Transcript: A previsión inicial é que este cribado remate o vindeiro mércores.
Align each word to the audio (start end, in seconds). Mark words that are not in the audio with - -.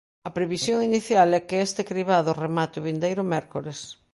A 0.27 0.29
previsión 0.37 0.79
inicial 0.89 1.29
é 1.39 1.41
que 1.47 1.57
este 1.67 1.81
cribado 1.89 2.37
remate 2.43 2.75
o 2.79 2.85
vindeiro 2.87 3.23
mércores. 3.33 3.79